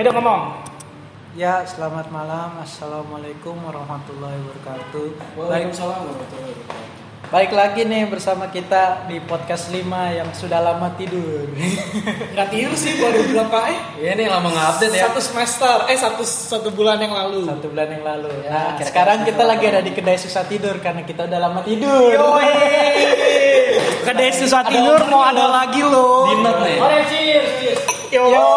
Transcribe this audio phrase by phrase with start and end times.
[0.00, 0.64] Ayo dong ngomong.
[1.36, 2.56] Ya, selamat malam.
[2.64, 5.36] Assalamualaikum warahmatullahi wabarakatuh.
[5.36, 7.28] Waalaikumsalam warahmatullahi wabarakatuh.
[7.28, 9.84] baik lagi nih bersama kita di podcast 5
[10.16, 11.52] yang sudah lama tidur.
[12.32, 13.78] Nggak tidur sih baru berapa eh?
[14.00, 15.04] Iya nih lama nge-update ya.
[15.04, 17.44] Satu semester, eh satu satu bulan yang lalu.
[17.44, 18.32] Satu bulan yang lalu.
[18.40, 21.40] Ya, Nah, kira-kira sekarang satu kita lagi ada di kedai susah tidur karena kita udah
[21.44, 22.16] lama tidur.
[24.08, 26.24] Kedai susah tidur mau ada lagi loh.
[26.24, 26.80] Di note nih.
[28.16, 28.48] Yo.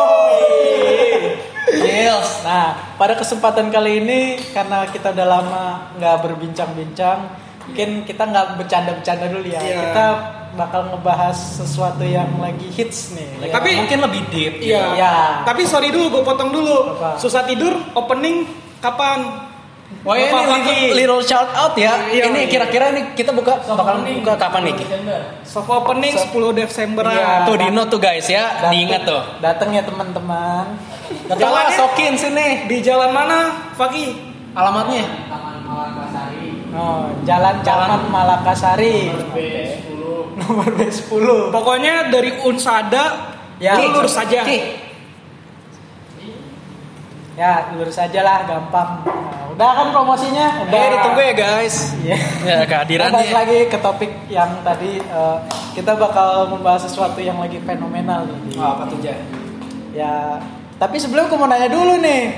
[1.75, 2.29] Gils.
[2.43, 4.19] Nah, pada kesempatan kali ini
[4.51, 5.63] karena kita udah lama
[5.95, 7.19] nggak berbincang-bincang,
[7.65, 9.59] mungkin kita nggak bercanda-bercanda dulu ya.
[9.59, 9.79] Iya.
[9.81, 10.05] Kita
[10.53, 13.25] bakal ngebahas sesuatu yang lagi hits nih.
[13.41, 14.53] Lagi- Tapi- mungkin lebih deep.
[14.61, 14.69] gitu.
[14.69, 14.85] Iya.
[14.93, 15.13] Ya.
[15.41, 16.93] Tapi sorry dulu, gue potong dulu.
[16.93, 17.17] Apa?
[17.17, 18.45] Susah tidur opening
[18.77, 19.49] kapan?
[20.03, 20.67] Wah ini Bapak
[20.99, 21.95] little, shout out ya.
[22.11, 22.51] Iya, ini iya.
[22.51, 24.75] kira-kira ini kita buka bakal buka kapan nih?
[25.47, 27.07] Soft opening 10 Desember.
[27.07, 27.47] Iya.
[27.47, 29.21] Tuh di note tuh guys ya, Dateng- diingat tuh.
[29.39, 30.75] Dateng ya teman-teman.
[31.31, 32.47] Gak tau lah Jalannya- sokin sini.
[32.67, 34.35] Di jalan mana, Faki?
[34.51, 35.07] Alamatnya?
[36.73, 39.07] Oh, Jalan Camat Malakasari.
[40.35, 41.25] Nomor B10.
[41.53, 43.31] Pokoknya dari Unsada
[43.61, 43.79] Ya.
[43.79, 44.43] lu lurus saja.
[47.33, 48.99] Ya, lurus aja lah, gampang.
[49.53, 50.65] Udah kan promosinya?
[50.65, 50.73] Udah.
[50.81, 51.75] Eh ditunggu ya guys.
[52.01, 52.17] Iya.
[52.41, 53.13] Ya kehadirannya.
[53.13, 55.37] balik lagi ke topik yang tadi eh,
[55.77, 58.57] kita bakal membahas sesuatu yang lagi fenomenal nih.
[58.57, 59.13] Oh, apa tuh Ja?
[59.93, 60.41] Ya,
[60.81, 62.33] tapi sebelum aku mau nanya dulu nih.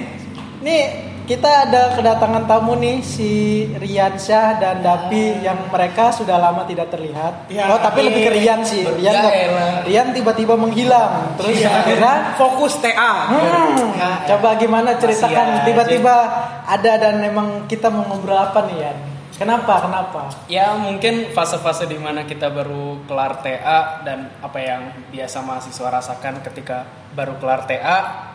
[0.59, 0.81] Nih,
[1.25, 6.93] kita ada kedatangan tamu nih si Rian Syah dan Dapi yang mereka sudah lama tidak
[6.93, 7.49] terlihat.
[7.49, 8.85] Ya, oh, tapi lebih ke Rian sih.
[8.85, 9.81] Rian Ya.
[9.81, 11.33] Rian tiba-tiba menghilang.
[11.41, 13.31] Terus akhirnya Fokus TA.
[13.31, 13.95] Hmm,
[14.27, 16.15] coba gimana ceritakan tiba-tiba
[16.63, 18.97] ada dan memang kita mau ngobrol apa nih Yan?
[19.35, 19.83] Kenapa?
[19.83, 20.21] Kenapa?
[20.47, 24.81] Ya mungkin fase-fase di mana kita baru kelar TA dan apa yang
[25.11, 28.31] biasa mahasiswa rasakan ketika baru kelar TA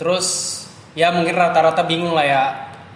[0.00, 0.28] Terus
[0.94, 2.42] ya mungkin rata-rata bingung lah ya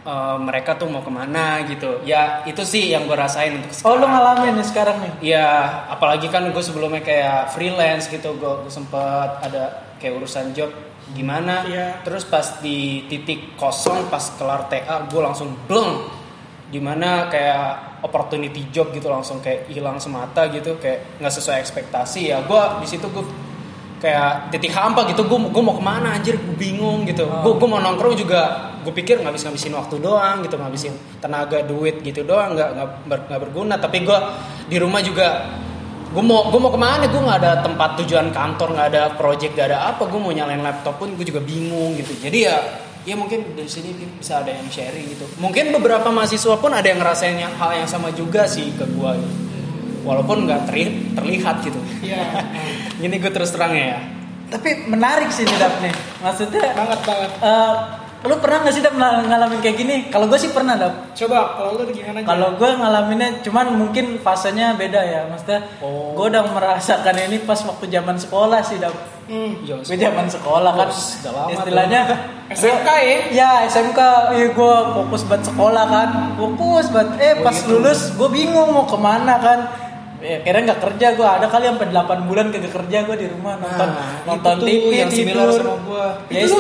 [0.05, 2.03] eh, mereka tuh mau ke mana gitu.
[2.05, 4.11] Ya itu sih yang gue rasain untuk Oh, lu sekarang.
[4.13, 5.13] ngalamin nih sekarang nih.
[5.33, 5.49] Iya
[5.91, 10.71] apalagi kan gue sebelumnya kayak freelance gitu Gue sempet ada kayak urusan job
[11.13, 11.65] gimana.
[11.65, 12.05] Iya.
[12.05, 16.05] Terus pas di titik kosong pas kelar TA gue langsung bleng.
[16.65, 22.29] Di mana kayak opportunity job gitu langsung kayak hilang semata gitu kayak nggak sesuai ekspektasi.
[22.29, 23.25] Ya gue di situ gue
[24.05, 25.25] kayak titik hampa gitu.
[25.25, 26.37] Gue gue mau ke mana anjir?
[26.37, 27.25] Gue bingung gitu.
[27.25, 30.93] Gue gue mau nongkrong juga gue pikir ngabis ngabisin waktu doang gitu ngabisin
[31.25, 33.75] tenaga duit gitu doang nggak nggak ber- nggak berguna.
[33.81, 34.19] Tapi gue
[34.69, 35.49] di rumah juga
[36.13, 37.09] gue mau gue mau ke mana?
[37.09, 40.05] Gue nggak ada tempat tujuan kantor nggak ada project nggak ada apa.
[40.05, 42.13] Gue mau nyalain laptop pun gue juga bingung gitu.
[42.21, 42.61] Jadi ya
[43.09, 45.25] ya mungkin dari sini bisa ada yang sharing gitu.
[45.41, 49.45] Mungkin beberapa mahasiswa pun ada yang ngerasain hal yang sama juga sih ke gue gitu
[50.05, 52.45] walaupun nggak terli- terlihat gitu Iya.
[53.05, 53.99] ini gue terus terang ya
[54.45, 55.91] Tapi menarik sih nih Dap nih.
[56.21, 57.31] Maksudnya Banget banget.
[57.43, 57.73] eh,
[58.23, 59.97] lu pernah nggak sih Dap ng- ngalamin kayak gini?
[60.07, 61.11] Kalau gue sih pernah Dap.
[61.13, 62.23] Coba kalau lu gimana?
[62.23, 65.21] Kalau gue ngalaminnya cuman mungkin fasenya beda ya.
[65.27, 66.15] Maksudnya Oh.
[66.15, 68.95] gue udah merasakan ini pas waktu zaman sekolah sih Dap.
[69.25, 69.57] Hmm.
[69.65, 72.01] Yo, Gue zaman sekolah kan Oh, lama istilahnya
[72.55, 73.17] SMK ya?
[73.33, 74.01] Ya SMK,
[74.31, 78.95] iya gue fokus buat sekolah kan, fokus buat eh pas lulus gue bingung mau ke
[78.95, 79.59] mana kan.
[80.25, 83.55] Eh, kira nggak kerja gue ada kali sampai 8 bulan kagak kerja gue di rumah
[83.55, 85.61] nonton Nah, nonton TV yang similar tidur.
[85.63, 86.07] sama gua.
[86.27, 86.57] Ya, Itu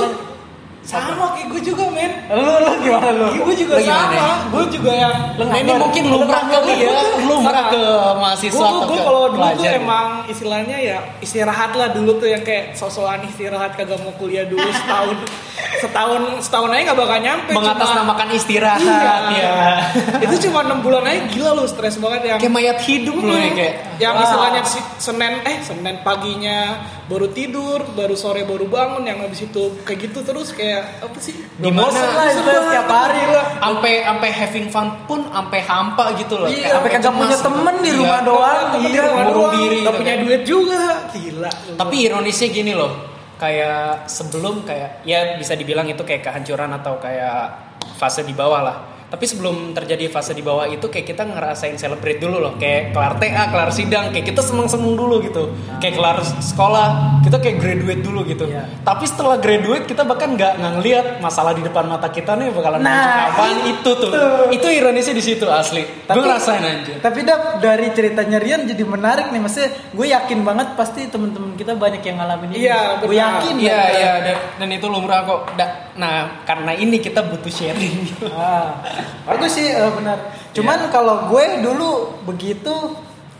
[0.84, 2.12] Sama kayak gue juga men.
[2.28, 3.26] lu lu gimana lu?
[3.40, 4.36] Gue juga Lu gimana sama.
[4.46, 7.24] Gue juga yang Lu ini mungkin Lu lumrah kali ya gitu.
[7.24, 12.16] lumrah ke Gue mahasiswa gue ke kalau dulu tuh emang istilahnya ya istirahat lah dulu
[12.16, 15.16] tuh yang kayak sosokan istirahat kagak mau kuliah dulu setahun
[15.82, 17.48] setahun setahun aja nggak bakal nyampe.
[17.48, 19.48] cuma- mengatasnamakan istirahat Iya.
[19.48, 19.74] ya.
[20.24, 23.50] itu cuma enam bulan aja gila lu stres banget yang kayak mayat hidup loh ya
[23.52, 24.22] kayak yang Wah.
[24.22, 24.60] istilahnya
[24.96, 30.24] Senin eh Senin paginya baru tidur baru sore baru bangun yang habis itu kayak gitu
[30.24, 33.46] terus kayak apa sih Di lah setiap hari lah.
[33.60, 36.48] sampai sampai having fun pun sampai hampa gitu loh.
[36.48, 37.98] Iya, sampai kagak punya temen di Iya.
[38.00, 38.64] rumah doang.
[38.72, 40.22] Temen di Iya, rumah doang, diri nggak gitu punya kan.
[40.24, 42.92] duit juga gila Tapi ironisnya gini loh,
[43.36, 47.52] kayak sebelum kayak ya bisa dibilang itu kayak kehancuran atau kayak
[47.94, 48.76] fase di bawah lah.
[49.14, 53.14] Tapi sebelum terjadi fase di bawah itu kayak kita ngerasain celebrate dulu loh, kayak kelar
[53.14, 55.54] TA, kelar sidang, kayak kita seneng-seneng dulu gitu.
[55.78, 58.50] Kayak kelar sekolah, kita kayak graduate dulu gitu.
[58.50, 58.66] Iya.
[58.82, 63.30] Tapi setelah graduate kita bahkan nggak ngeliat masalah di depan mata kita nih bakalan Nah,
[63.30, 64.10] kapan itu tuh.
[64.50, 65.86] Itu ironisnya di situ asli.
[66.10, 66.94] Tapi- Gue ngerasain aja.
[66.98, 71.78] Tapi Dap, dari ceritanya Rian jadi menarik nih Maksudnya gue yakin banget pasti temen-temen kita
[71.78, 73.94] banyak yang ngalamin ini Iya, Gue yakin Iya banget.
[73.94, 75.54] iya dan, dan itu lumrah kok.
[75.94, 78.10] Nah karena ini kita butuh sharing.
[78.34, 78.82] Ah,
[79.24, 80.18] bagus sih eh, benar.
[80.50, 81.90] Cuman kalau gue dulu
[82.24, 82.72] begitu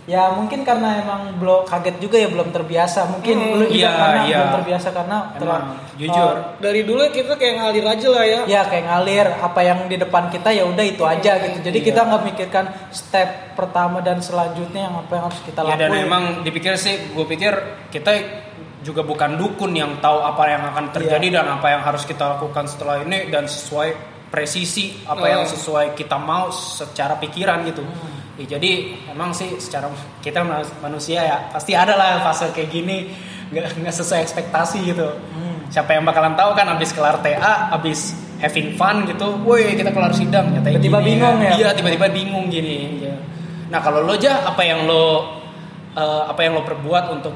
[0.05, 3.09] Ya mungkin karena emang belum kaget juga ya belum terbiasa.
[3.09, 4.37] Mungkin Hmm, lu juga iya, karena iya.
[4.37, 5.61] belum terbiasa karena telah
[5.97, 6.35] jujur.
[6.37, 8.41] eh, Dari dulu kita kayak ngalir aja lah ya.
[8.45, 11.57] ya kayak ngalir apa yang di depan kita ya udah itu aja gitu.
[11.65, 11.87] Jadi Iya.
[11.89, 15.81] kita nggak mikirkan step pertama dan selanjutnya yang apa yang harus kita Ya lakuin.
[15.81, 17.53] dan emang dipikir sih, gue pikir
[17.89, 18.13] kita
[18.85, 21.37] juga bukan dukun yang tahu apa yang akan terjadi Iya.
[21.41, 25.49] dan apa yang harus kita lakukan setelah ini dan sesuai presisi apa yang Oh.
[25.49, 27.87] sesuai kita mau secara pikiran gitu.
[27.87, 28.11] Hmm.
[28.35, 29.87] Ya, jadi emang sih secara
[30.19, 33.15] kita manus- manusia ya pasti ada lah fase kayak gini
[33.49, 35.07] nggak nggak sesuai ekspektasi gitu.
[35.07, 35.71] Hmm.
[35.71, 38.11] Siapa yang bakalan tahu kan abis kelar TA, abis
[38.43, 41.51] having fun gitu, woi kita kelar sidang Tiba-tiba gini bingung ya?
[41.55, 42.99] Iya tiba-tiba bingung gini.
[43.01, 43.15] ya.
[43.71, 45.31] Nah kalau lo aja apa yang lo
[45.95, 47.35] eh, apa yang lo perbuat untuk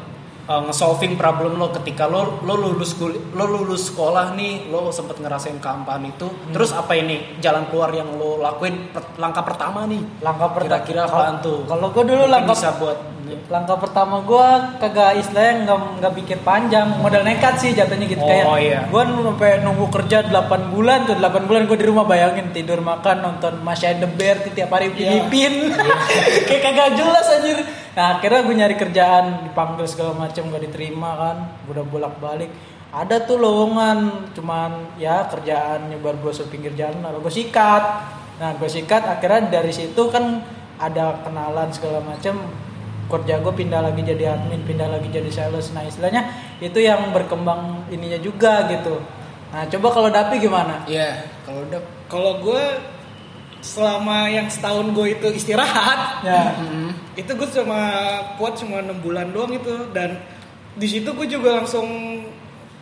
[0.49, 2.97] eh, nge-solving problem lo ketika lo lo lulus
[3.37, 6.27] lo lulus sekolah nih lo sempet ngerasain kampanye itu.
[6.27, 6.53] Hmm.
[6.57, 10.01] terus apa ini jalan keluar yang lo lakuin per- langkah pertama nih?
[10.25, 11.69] Langkah pertama kira-kira apaan tuh?
[11.69, 12.99] Kalau gue dulu langkah bisa buat
[13.49, 14.49] langkah pertama gue
[14.81, 16.89] kagak istilahnya nggak nggak pikir panjang.
[16.99, 18.23] Modal nekat sih jatuhnya gitu.
[18.23, 18.81] Oh, kayak iya.
[18.89, 21.17] gue sampai nunggu kerja 8 bulan tuh.
[21.21, 22.51] 8 bulan gue di rumah bayangin.
[22.51, 25.29] Tidur makan nonton Masya the Bear tiap hari Iya.
[25.29, 25.75] Filipin.
[26.49, 27.59] Kayak kagak jelas anjir.
[27.97, 29.25] Nah akhirnya gue nyari kerjaan.
[29.51, 31.37] Dipanggil segala macam gak diterima kan.
[31.67, 32.51] Gue udah bolak balik
[32.89, 34.31] ada tuh lowongan.
[34.33, 37.05] Cuman ya kerjaan nyebar gue pinggir jalan.
[37.05, 37.85] Lalu gue sikat.
[38.41, 39.03] Nah gue sikat.
[39.05, 40.41] Akhirnya dari situ kan
[40.79, 42.39] ada kenalan segala macam
[43.09, 45.73] kerja gue pindah lagi jadi admin pindah lagi jadi sales.
[45.73, 46.29] Nah istilahnya
[46.61, 49.01] itu yang berkembang ininya juga gitu.
[49.49, 50.85] Nah coba kalau Dapi gimana?
[50.85, 52.65] Iya kalau udah Kalau gue
[53.61, 56.57] selama yang setahun gue itu istirahat, ya.
[56.57, 56.89] Mm-hmm.
[57.21, 57.81] itu gue cuma
[58.41, 59.93] kuat cuma enam bulan doang itu.
[59.93, 60.17] Dan
[60.73, 61.85] di situ gue juga langsung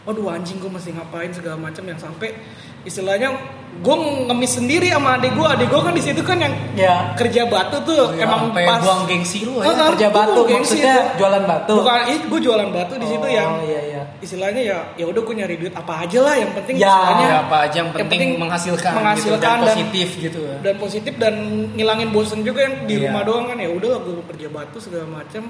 [0.06, 1.34] waduh anjing gue mesti ngapain?
[1.34, 2.38] segala macam yang sampai
[2.86, 3.34] istilahnya
[3.76, 7.12] gue ngemis sendiri sama adik gue adik gue kan di situ kan yang ya.
[7.14, 8.14] kerja batu tuh.
[8.14, 9.68] Emang sampai pas buang gengsi lo ya?
[9.68, 11.18] Ah, kerja itu batu gengsi maksudnya itu.
[11.18, 11.72] jualan batu.
[11.76, 14.02] Bukan ih gue jualan batu di situ Oh, yang iya iya.
[14.16, 17.26] Istilahnya ya ya udah gue nyari duit apa aja lah yang penting Ya, istilahnya.
[17.26, 20.56] Ya, apa aja yang penting, menghasilkan, menghasilkan gitu, dan dan- positif gitu ya.
[20.62, 21.34] dan positif dan
[21.72, 23.02] ngilangin bosen juga yang di Iya.
[23.06, 23.56] rumah doang kan.
[23.56, 25.42] Ya udah gue kerja batu segala macam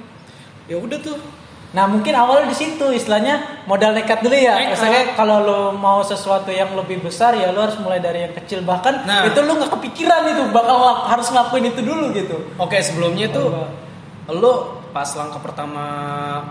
[0.66, 1.14] ya udah tuh
[1.66, 4.54] Nah mungkin awalnya di situ istilahnya modal nekat dulu ya.
[4.56, 4.70] Nekat.
[4.72, 8.62] Misalnya kalau lo mau sesuatu yang lebih besar ya lo harus mulai dari yang kecil
[8.62, 9.24] bahkan Nah.
[9.24, 10.76] itu lo nggak kepikiran itu bakal
[11.06, 12.36] harus ngelakuin itu dulu gitu.
[12.56, 13.50] Oke sebelumnya tuh
[14.28, 14.52] lo
[14.90, 15.84] pas langkah pertama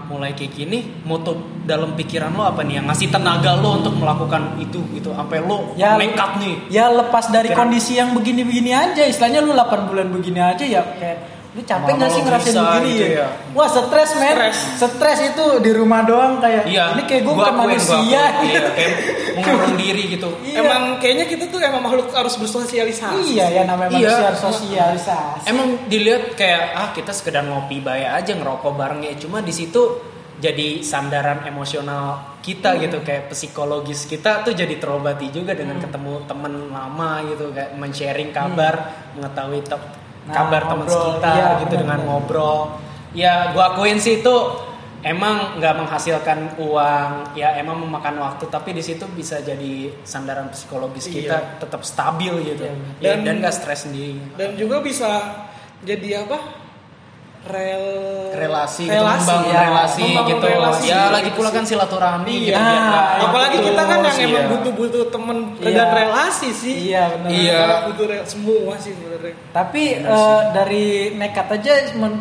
[0.05, 1.33] mulai kayak gini moto
[1.65, 5.73] dalam pikiran lo apa nih yang ngasih tenaga lo untuk melakukan itu gitu sampai lo
[5.73, 7.65] Ya, nekat nih Ya lepas dari Pikiran.
[7.67, 12.09] kondisi yang begini-begini aja, istilahnya lu 8 bulan begini aja ya kayak lu capek nggak
[12.09, 13.17] sih ngerasain bisa begini gitu ya?
[13.17, 13.27] ya.
[13.51, 14.57] Wah stres men, Stres.
[14.75, 17.95] stres itu di rumah doang kayak iya ini kayak gue gua bukan gua manusia.
[17.95, 18.43] akuin.
[18.45, 18.93] iya kayak
[19.33, 20.57] mengurung diri gitu Iya.
[20.59, 24.03] emang kayaknya kita tuh emang makhluk harus bersosialisasi Iya ya namanya Iya.
[24.03, 25.45] manusia harus sosialisasi.
[25.45, 30.11] emang dilihat kayak ah kita sekedar ngopi bayar aja ngerokok bareng ya cuma di situ
[30.35, 36.67] jadi sandaran emosional kita gitu kayak psikologis kita tuh jadi terobati juga dengan ketemu temen
[36.67, 38.75] lama gitu kayak men-sharing kabar
[39.15, 42.09] mengetahui te- Nah, kabar teman kita iya, gitu benar, dengan benar.
[42.09, 42.57] ngobrol.
[43.13, 44.35] Ya gua akuin sih itu
[45.01, 47.11] emang nggak menghasilkan uang.
[47.33, 51.61] Ya emang memakan waktu tapi di situ bisa jadi sandaran psikologis kita Iya.
[51.61, 52.65] tetap stabil gitu.
[52.65, 54.17] Dan- Ya, dan nggak stres sendiri.
[54.33, 55.09] dan juga bisa
[55.81, 56.64] jadi apa
[57.45, 57.85] rel
[58.35, 59.59] relasi, gitu, relasi membangun ya.
[59.61, 62.65] relasi gitu relasi ya gitu lagi pula kan silaturahmi gitu Iya.
[62.65, 64.51] biar nggak apalagi kita kan yang putus, emang iya.
[64.51, 65.71] butuh-butuh temen Iya.
[65.71, 67.29] dan relasi sih Iya benar.
[67.29, 67.61] Iya.
[67.85, 71.73] butuh rel- semua sih sebenarnya Tapi eh, dari nekat aja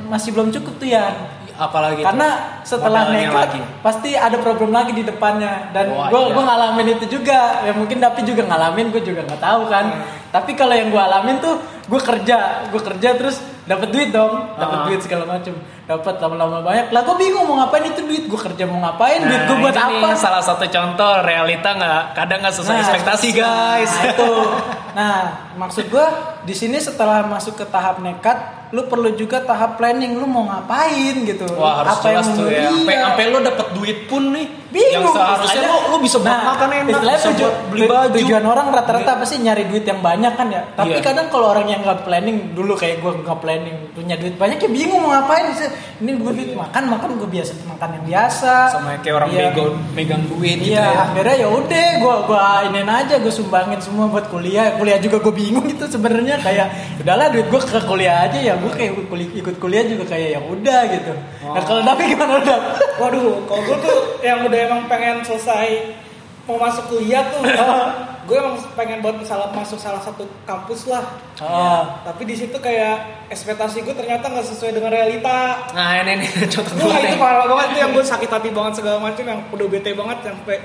[0.06, 1.06] masih belum cukup tuh ya.
[1.54, 3.60] apalagi Karena setelah modalnya nekat lagi.
[3.78, 6.34] pasti ada problem lagi di depannya dan gue iya.
[6.34, 7.62] gue ngalamin itu juga.
[7.62, 9.86] Ya mungkin Dapi juga ngalamin, gue juga nggak tahu kan.
[9.86, 10.23] Hmm.
[10.34, 12.36] Tapi kalau yang gue alamin tuh gue kerja,
[12.66, 14.84] gue kerja terus dapat duit dong, dapat Ah.
[14.84, 16.90] duit segala macem, dapat lama-lama banyak.
[16.90, 18.26] Lah gue bingung mau ngapain itu duit?
[18.26, 19.22] Gue kerja mau ngapain?
[19.22, 20.08] duit gue buat Nah, ini apa?
[20.08, 24.30] nih salah satu contoh realita nggak kadang nggak sesuai Nah, ekspektasi guys Nah, itu.
[24.94, 25.14] Nah,
[25.54, 26.06] maksud gua
[26.40, 28.38] di sini setelah masuk ke tahap nekat,
[28.70, 31.46] lu perlu juga tahap planning, lu mau ngapain gitu.
[31.54, 32.62] Wah harus Apa yang tuh mau- ya.
[32.64, 33.02] Sampai Iya.
[33.04, 34.46] sampai lo dapet duit pun nih.
[34.68, 35.06] Bingung.
[35.06, 38.16] Yang seharusnya lo, lo bisa buat Nah, makan enak, bisa tuju- buat beli baju.
[38.18, 40.62] Tujuan orang rata-rata pasti nyari duit yang banyak kan ya.
[40.74, 41.04] Tapi Iya.
[41.04, 44.66] kadang kalau orang yang nggak planning dulu kayak gua nggak planning punya duit banyak ya
[44.68, 45.70] bingung mau ngapain sih.
[45.96, 48.52] Ini gue duit makan makan gue biasa makan yang biasa.
[48.68, 49.38] Sama kayak orang Iya.
[49.48, 51.00] bego megang duit gitu Iya, ya.
[51.06, 54.74] akhirnya ya udah gua gua inin aja gua sumbangin semua buat kuliah.
[54.84, 56.68] Kuliah juga gue bingung gitu sebenarnya kayak
[57.00, 58.52] udahlah duit gua ke kuliah aja ya.
[58.54, 61.12] Gua kayak ikut kuliah, ikut kuliah juga kayak ya udah gitu.
[61.40, 61.64] Nah, Oh.
[61.64, 62.58] kalau tapi gimana udah?
[62.94, 65.96] waduh kalau gue tuh yang udah emang pengen selesai
[66.44, 67.40] mau masuk kuliah tuh
[68.26, 71.02] gue emang pengen buat salah masuk salah satu kampus lah
[71.36, 72.00] Ah.
[72.02, 76.76] tapi di situ kayak ekspektasi gue ternyata nggak sesuai dengan realita Nah ini nih contoh
[76.78, 79.90] gue itu parah banget itu yang gue sakit hati banget segala macam yang udah bete
[79.92, 80.56] banget sampai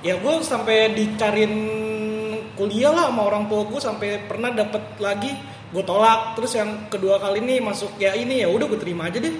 [0.00, 1.54] ya gue sampai dicariin
[2.54, 5.30] kuliah lah sama orang tua sampai pernah dapet lagi
[5.74, 6.38] gue tolak.
[6.38, 9.34] Terus yang kedua kali ini masuk ya ini ya udah gue terima aja deh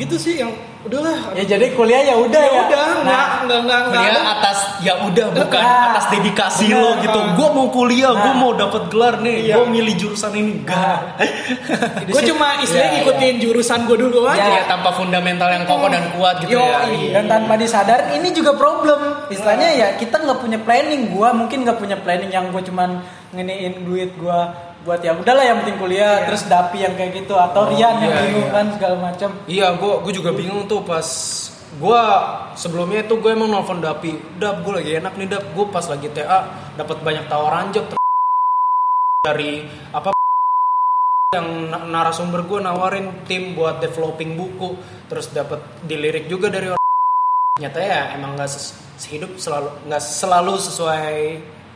[0.00, 0.48] gitu sih yang
[0.80, 2.62] udahlah Ya jadi kuliah ya udah ya ya.
[2.64, 4.32] udah nggak nggak nggak nggak Kuliah ada.
[4.34, 6.80] atas ya udah bukan Nah, atas dedikasi bener.
[6.80, 7.18] lo gitu.
[7.36, 8.40] Gue mau kuliah, gue Nah.
[8.40, 9.54] mau dapat gelar nih, Iya.
[9.54, 10.98] gue milih jurusan ini enggak.
[12.08, 16.08] Gue cuma istilahnya Ya, ngikutin jurusan gue dulu aja Ya, tanpa fundamental yang kokoh dan
[16.12, 16.88] kuat gitu Yo, ya.
[16.88, 17.10] iya.
[17.14, 19.28] Dan tanpa disadar ini juga problem.
[19.28, 21.10] Istilahnya ya kita nggak punya planning.
[21.10, 25.60] Gua mungkin nggak punya planning yang gue cuman nginiin duit gua buat ya udahlah yang
[25.60, 26.26] penting kuliah Iya.
[26.32, 28.54] terus dapi yang kayak gitu atau Rian yang iya, bingung iya.
[28.56, 29.28] kan segala macam.
[29.44, 31.04] Iya, gue gue juga bingung tuh pas
[31.70, 32.02] gue
[32.56, 36.08] sebelumnya itu gue emang nelfon Dapi, Dap gue lagi enak nih Dap, gue pas lagi
[36.10, 36.40] TA
[36.74, 37.98] dapat banyak tawaran job ter-
[39.20, 40.10] dari apa
[41.30, 44.74] yang na- narasumber gue nawarin tim buat developing buku,
[45.06, 46.88] terus dapat dilirik juga dari orang
[47.60, 51.14] nyatanya ya emang nggak ses- sehidup selalu nggak selalu sesuai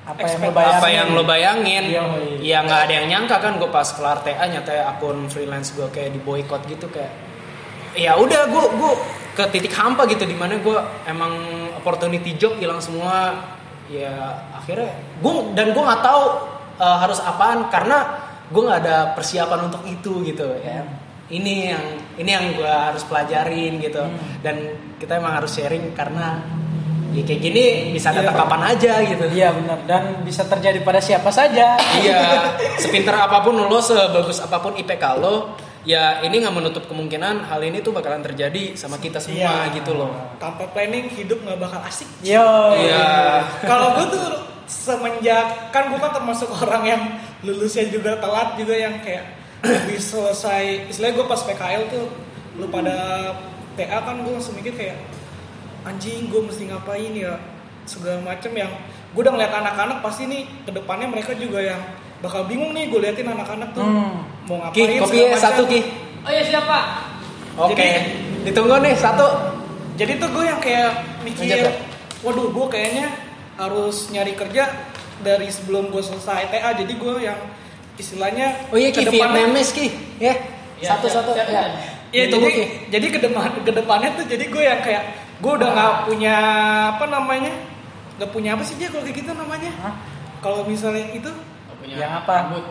[0.04, 0.76] Apa yang lo bayangin?
[0.76, 1.84] apa yang lo bayangin?
[1.88, 2.02] Iya,
[2.36, 2.36] iya.
[2.44, 6.12] ya nggak ada yang nyangka kan gue pas kelar TA nyata akun freelance gue kayak
[6.12, 7.12] di boykot gitu kayak
[7.96, 8.92] ya udah gue gue
[9.32, 11.32] ke titik hampa gitu di mana gue emang
[11.80, 13.48] opportunity job hilang semua.
[13.88, 14.92] Ya akhirnya
[15.24, 16.22] gue dan gue nggak tahu
[16.84, 20.84] uh, harus apaan karena gue nggak ada persiapan untuk itu gitu ya.
[21.32, 21.84] Ini yang
[22.20, 24.04] ini yang gue harus pelajarin gitu.
[24.44, 26.44] Dan kita emang harus sharing karena
[27.14, 28.42] ya kayak gini bisa datang Iya.
[28.42, 31.78] kapan aja gitu Iya benar dan bisa terjadi pada siapa saja.
[31.96, 32.20] Iya,
[32.76, 37.60] sepintar apa pun lo, sebagus apa pun IPK lo, ya ini nggak menutup kemungkinan hal
[37.60, 39.74] ini tuh bakalan terjadi sama kita semua Iya.
[39.74, 40.10] gitu loh.
[40.36, 42.42] tanpa planning hidup nggak bakal asik Yo.
[42.74, 43.46] Iya.
[43.62, 44.26] kalau gue tuh
[44.66, 47.02] semenjak kan gue kan termasuk orang yang
[47.40, 49.22] lulusnya juga telat juga yang kayak
[49.60, 52.04] lebih selesai istilahnya gue pas PKL tuh
[52.56, 52.96] lu pada
[53.74, 54.96] TA kan gue langsung mikir kayak
[55.84, 57.36] anjing gue mesti ngapain ya
[57.84, 58.72] segala macem yang
[59.10, 61.80] gue udah ngeliat anak-anak pasti nih ke depannya mereka juga yang
[62.18, 64.24] bakal bingung nih gue liatin anak-anak tuh Hmm.
[64.44, 65.44] mau Ki, ngapain kopi segala ya macem.
[65.44, 65.80] satu Ki.
[66.20, 66.78] Oh iya siapa?
[67.54, 68.02] Oke, Jadi-
[68.44, 69.26] ditunggu nih satu.
[69.94, 70.90] jadi tuh gue yang kayak
[71.22, 71.70] mikir ya.
[72.20, 73.06] waduh gue kayaknya
[73.54, 74.66] harus nyari kerja
[75.20, 77.38] dari sebelum gue selesai TA jadi gue yang
[77.94, 79.86] istilahnya Oh iya Ki, kedepannya- Vietnamese Ki.
[80.18, 80.34] Ya,
[80.74, 81.30] Ya, satu-satu.
[81.30, 81.44] Ya.
[81.44, 81.68] siap.
[82.10, 82.64] Iya Ditunggu, jadi Ki.
[82.90, 86.36] jadi ke depan ke depannya tuh jadi gue yang kayak gue udah nggak punya
[86.90, 87.52] apa namanya
[88.14, 89.94] nggak punya apa sih dia kalau kayak gitu namanya Hah?
[90.38, 91.30] kalau misalnya itu
[91.76, 92.34] punya Yang apa?
[92.40, 92.64] rambut.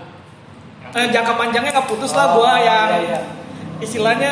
[0.93, 3.19] eh, jangka panjangnya nggak putus lah Oh, gue yang iya, iya.
[3.79, 4.31] istilahnya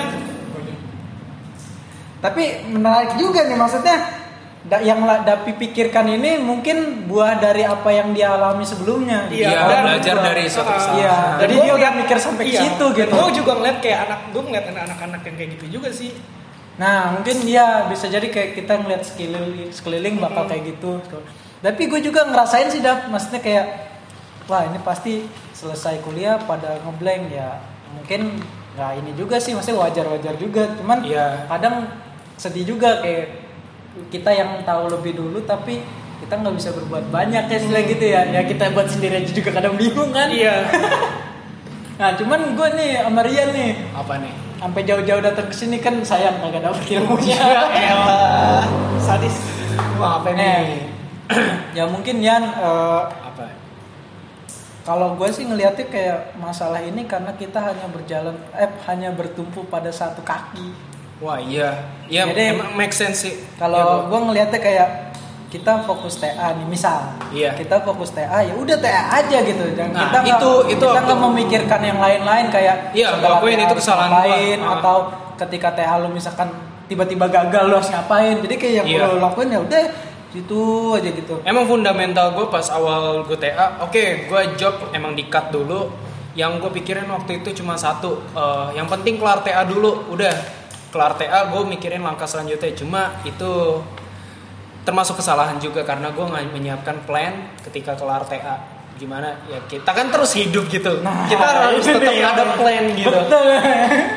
[2.21, 3.97] Tapi menarik juga nih maksudnya
[4.61, 9.25] da- yang Dapi pikirkan ini mungkin buah dari apa yang dia alami sebelumnya.
[9.25, 11.01] Iya, Iya, dan- belajar dari suatu kesalahan.
[11.01, 13.09] Iya, jadi dia udah mikir sampai ke iya, situ gitu.
[13.09, 16.13] gue juga ngeliat kayak anak gue ngeliat anak-anak yang kayak gitu juga sih
[16.81, 20.97] Nah, mungkin dia bisa jadi kayak kita ngeliat sekeliling, sekeliling bakal kayak gitu.
[21.61, 23.05] Tapi gue juga ngerasain sih, Dap.
[23.05, 23.65] Maksudnya kayak,
[24.49, 27.61] wah ini pasti selesai kuliah pada ngeblank ya.
[27.93, 28.41] Mungkin
[28.73, 30.73] nggak ini juga sih, maksudnya wajar-wajar juga.
[30.73, 31.45] Cuman Iya.
[31.45, 31.85] kadang
[32.41, 33.29] sedih juga kayak
[34.09, 35.85] kita yang tahu lebih dulu tapi
[36.23, 38.21] kita nggak bisa berbuat banyak ya istilah gitu ya.
[38.25, 40.33] Ya kita buat sendiri aja juga kadang bingung kan.
[40.33, 40.65] iya
[42.01, 44.33] Nah, cuman gue nih sama Rian nih Apa nih?
[44.61, 47.33] Sampai jauh-jauh datang ke sini kan sayang kagak dapet ilmunya.
[47.73, 48.61] elah
[49.01, 49.33] sadis
[49.97, 50.85] Wah, apa Eh,
[51.77, 53.45] ya mungkin Yan eh, Apa?
[54.81, 59.89] kalau gue sih ngelihatnya kayak masalah ini karena kita hanya berjalan eh hanya bertumpu pada
[59.89, 60.73] satu kaki.
[61.17, 61.85] Wah, iya.
[62.05, 63.35] Iya, Jadi- emang make sense sih.
[63.55, 64.89] Kalau Iya, gue ngelihatnya kayak
[65.51, 67.51] kita fokus TA nih misal, Iya.
[67.59, 69.75] kita fokus TA ya udah TA aja gitu.
[69.75, 73.75] Dan Nah, kita nggak- itu- itu kita nggak memikirkan yang lain-lain kayak Iya, TA itu
[73.75, 74.65] kesalahan ngapain, gua.
[74.65, 74.75] Ah.
[74.79, 74.97] atau
[75.35, 76.47] ketika TA lu misalkan
[76.87, 78.39] tiba-tiba gagal lu harus ngapain.
[78.39, 79.03] Jadi kayak yang Iya.
[79.11, 79.83] lu lakuin ya udah
[80.31, 80.61] gitu
[80.95, 81.35] aja gitu.
[81.43, 85.91] Emang fundamental gue pas awal gue TA, oke gue job emang di cut dulu.
[86.31, 90.31] Yang gue pikirin waktu itu cuma satu, eh, yang penting kelar TA dulu, udah
[90.87, 92.71] kelar TA gue mikirin langkah selanjutnya.
[92.71, 93.83] Cuma itu
[94.81, 98.57] termasuk kesalahan juga karena gue nggak menyiapkan plan ketika kelar TA.
[98.93, 102.27] Gimana ya kita kan terus hidup gitu, Nah, kita harus itu tetap dia.
[102.27, 103.09] ada plan gitu.
[103.09, 103.45] Betul.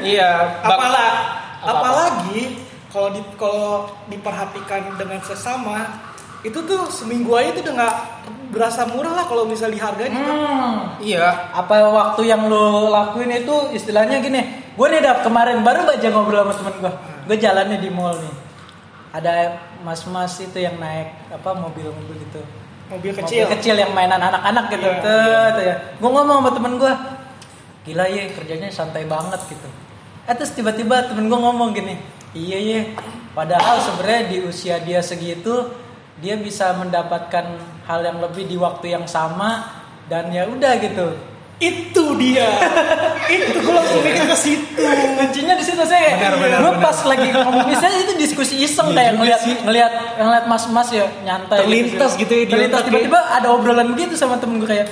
[0.03, 0.31] Iya.
[0.61, 1.11] bak- apalah
[1.57, 1.73] Apa-apa.
[1.73, 2.41] apalagi
[2.87, 3.69] kalau di kalau
[4.07, 5.89] diperhatikan dengan sesama
[6.41, 7.97] itu tuh seminggu aja tuh udah nggak
[8.53, 10.29] berasa murah lah kalau misal dihargain gitu.
[10.31, 11.01] Hmm.
[11.01, 11.51] Iya.
[11.51, 16.45] Apa waktu yang lo lakuin itu istilahnya gini, gue nih dap kemarin baru aja ngobrol
[16.45, 16.93] sama temen gue,
[17.25, 18.33] gue jalannya di mall nih,
[19.15, 22.43] ada mas-mas itu yang naik apa mobil-mobil gitu.
[22.91, 23.75] Mobil kecil mobil kecil.
[23.79, 24.85] yang mainan anak-anak gitu.
[24.91, 25.77] Iya, tuh, tuh ya.
[26.03, 26.93] Gue ngomong sama temen gue
[27.85, 29.69] gila ya kerjanya santai banget gitu.
[30.27, 31.95] Eh terus tiba-tiba temen gue ngomong gini
[32.35, 32.81] iya ya
[33.33, 35.71] padahal sebenarnya di usia dia segitu
[36.19, 39.71] dia bisa mendapatkan hal yang lebih di waktu yang sama
[40.11, 41.15] dan ya udah gitu
[41.67, 42.49] itu dia.
[43.25, 44.85] Itu gue langsung mikir ke situ.
[45.15, 46.85] Kuncinya di situ saya Benar, benar, gue benar.
[46.85, 51.59] pas lagi ngomong misalnya itu diskusi iseng Iya kayak ngeliat ngeliat ngeliat mas-mas ya nyantai
[51.61, 52.87] Terlintas gitu ya di terlintas ya.
[52.87, 54.87] tiba-tiba ada obrolan gitu sama temen gue kayak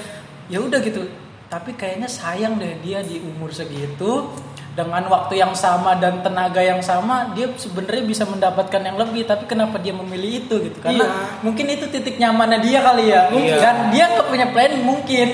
[0.47, 1.05] ya udah gitu.
[1.47, 4.33] Tapi kayaknya sayang deh dia di umur segitu
[4.73, 9.23] dengan waktu yang sama dan tenaga yang sama dia sebenarnya bisa mendapatkan yang lebih.
[9.23, 10.79] Tapi kenapa dia memilih itu gitu?
[10.81, 11.45] Karena Iya.
[11.45, 13.29] mungkin itu titik nyamannya dia kali ya.
[13.29, 13.57] Iya.
[13.61, 15.29] dan dia nggak punya planning mungkin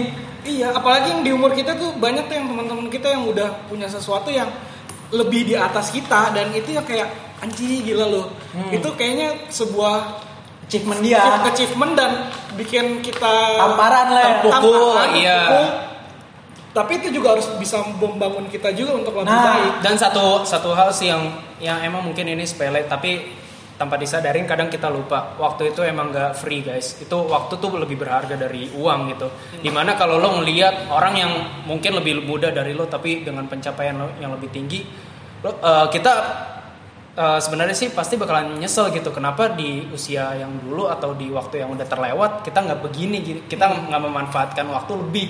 [0.49, 3.85] Iya, apalagi yang di umur kita tuh banyak tuh yang teman-teman kita yang udah punya
[3.85, 4.49] sesuatu yang
[5.13, 7.09] lebih di atas kita dan itu yang kayak
[7.45, 8.27] anjing gila loh.
[8.57, 8.73] Hmm.
[8.73, 10.25] Itu kayaknya sebuah
[10.69, 12.11] achievement dia achievement dan
[12.57, 14.33] bikin kita Tamparan lah ya.
[14.45, 15.41] Terpukul, tamparan, iya.
[16.73, 19.45] Tapi itu juga harus bisa membangun kita juga untuk lebih Nah.
[19.57, 19.73] baik.
[19.85, 21.29] Dan satu satu hal sih yang
[21.59, 23.37] yang emang mungkin ini sepele tapi
[23.79, 25.39] tanpa disadarin kadang kita lupa.
[25.39, 26.99] Waktu itu emang gak free guys.
[26.99, 29.31] Itu waktu tuh lebih berharga dari uang gitu.
[29.63, 31.33] Di mana kalau lo ngelihat orang yang
[31.65, 34.83] mungkin lebih muda dari lo tapi dengan pencapaian lo yang lebih tinggi
[35.47, 36.13] lo, eh, kita
[37.15, 39.15] eh, sebenarnya sih pasti bakalan nyesel gitu.
[39.15, 43.41] Kenapa di usia yang dulu atau di waktu yang udah terlewat kita nggak begini gitu.
[43.47, 45.27] kita nggak memanfaatkan waktu lebih.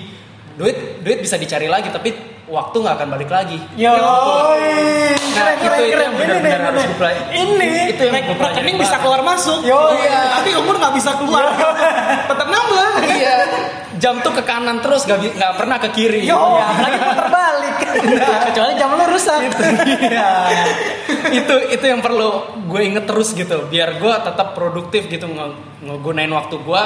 [0.57, 3.93] Duit duit bisa dicari lagi tapi waktu nggak akan balik lagi Yo,
[5.29, 7.31] Nah, itu itu yang benar-benar harus dipelajari.
[7.31, 10.35] Ini itu yang Rekening bisa keluar masuk, Yo, iya.
[10.35, 11.47] tapi umur nggak bisa keluar.
[12.27, 12.89] Tetap nambah.
[13.07, 13.35] Iya.
[13.99, 16.23] Jam tuh ke kanan terus gak, bi- nggak pernah ke kiri.
[16.23, 17.75] Yo, ya, apalagi terbalik.
[18.51, 19.39] Kecuali jam lu rusak.
[19.85, 20.29] Iya.
[21.29, 22.29] itu itu yang perlu
[22.67, 23.67] gue inget terus gitu.
[23.67, 26.83] Biar gue tetap produktif gitu nge- ngegunain waktu gue.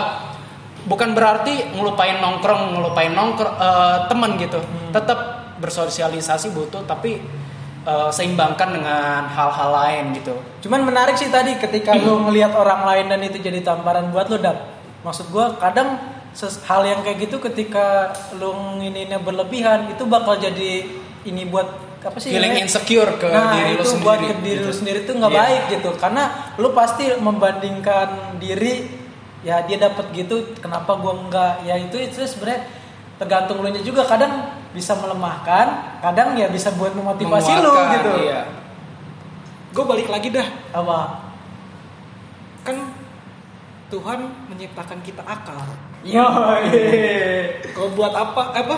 [0.84, 4.60] Bukan berarti ngelupain nongkrong, ngelupain nongkrong eh, teman gitu.
[4.92, 7.22] Tetap bersosialisasi butuh, tapi
[7.84, 10.34] eh, seimbangkan dengan hal-hal lain gitu.
[10.64, 14.38] Cuman menarik sih tadi ketika lu ngelihat orang lain dan itu jadi tamparan buat lu
[14.40, 14.58] dap.
[15.04, 16.00] Maksud gua kadang
[16.66, 18.10] hal yang kayak gitu ketika
[18.42, 20.82] lu nginginnya berlebihan itu bakal jadi
[21.30, 21.70] ini buat
[22.04, 22.66] apa sih Feeling namanya?
[22.68, 24.04] insecure ke nah, diri lu itu sendiri.
[24.04, 24.68] buat ke diri gitu.
[24.68, 25.40] lu sendiri tuh nggak Iya.
[25.40, 26.24] baik gitu karena
[26.60, 28.08] lu pasti membandingkan
[28.44, 28.76] diri
[29.46, 32.66] ya dia dapat gitu kenapa gua enggak ya itu itu sebenarnya
[33.22, 34.34] tergantung lu nya juga kadang
[34.74, 35.66] bisa melemahkan
[36.02, 38.42] kadang ya bisa buat memotivasi lu gitu Iya.
[39.74, 40.46] Gue balik lagi dah.
[40.72, 41.30] apa
[42.62, 42.78] Kan
[43.90, 45.62] Tuhan menciptakan kita akal.
[46.04, 46.26] yo
[47.72, 48.42] Kalau buat apa?
[48.54, 48.76] Apa?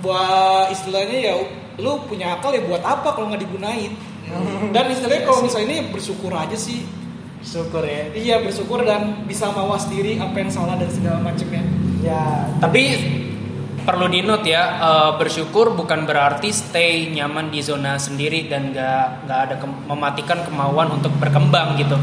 [0.00, 1.34] Buat istilahnya ya
[1.76, 3.92] lu punya akal ya buat apa kalau nggak digunain?
[4.70, 6.84] Dan istilahnya kalau misalnya ini bersyukur aja sih.
[7.40, 11.64] syukur ya Iya bersyukur dan bisa mawas diri apa yang salah dan segala macamnya.
[12.00, 12.82] ya Tapi
[13.82, 19.26] perlu di note ya eh, bersyukur bukan berarti stay nyaman di zona sendiri dan nggak
[19.26, 21.96] nggak ada ke- mematikan kemauan untuk berkembang gitu.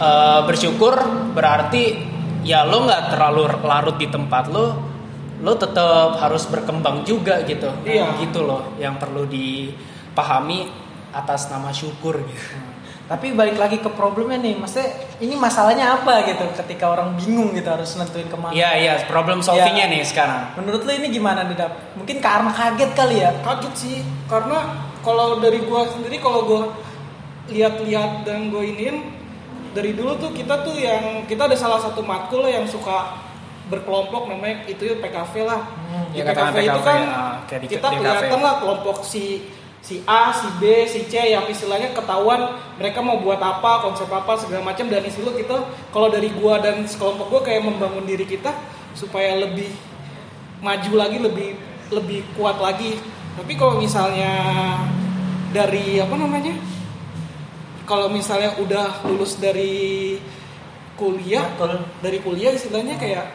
[0.00, 0.98] Eh, bersyukur
[1.32, 1.96] berarti
[2.42, 4.66] ya lo nggak terlalu larut di tempat lo,
[5.40, 7.70] lo tetap harus berkembang juga gitu.
[7.86, 8.18] Iya.
[8.18, 10.66] Gitu loh yang perlu dipahami
[11.14, 12.73] atas nama syukur gitu.
[13.04, 14.88] Tapi balik lagi ke problemnya nih, maksudnya
[15.18, 18.48] ini masalahnya apa gitu ketika orang bingung gitu harus nentuin ke mana.
[18.50, 19.92] Iya iya problem solvingnya Ya.
[19.92, 20.56] nih sekarang.
[20.56, 21.72] Menurut lu ini gimana nih Dap?
[21.94, 23.30] Mungkin karena kaget kali ya?
[23.38, 26.62] Kaget sih karena kalau dari gua sendiri kalau gua
[27.44, 29.04] lihat-lihat dan gue iniin
[29.70, 33.20] dari dulu tuh kita tuh yang kita ada salah satu matkul yang suka
[33.64, 35.60] berkelompok namanya itu ya PKV lah.
[35.84, 37.00] Hmm, di ya katakan PKV, itu PKV, kan
[37.44, 39.44] kayak di- kita di kelihatan lah kelompok si
[39.84, 44.32] si A, si B, si C yang istilahnya ketahuan mereka mau buat apa, konsep apa
[44.40, 45.60] segala macam dan istilah kita
[45.92, 48.56] kalau dari gua dan sekelompok gua kayak membangun diri kita
[48.96, 49.68] supaya lebih
[50.64, 51.60] maju lagi lebih
[51.92, 52.96] lebih kuat lagi
[53.36, 54.32] tapi kalau misalnya
[55.52, 56.56] dari apa namanya
[57.84, 60.16] kalau misalnya udah lulus dari
[60.96, 61.84] kuliah Betul.
[62.00, 63.28] dari kuliah istilahnya kayak